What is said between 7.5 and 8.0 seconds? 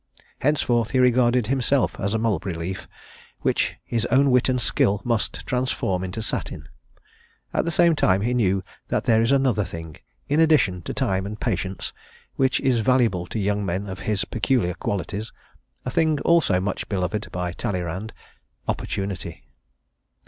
at the same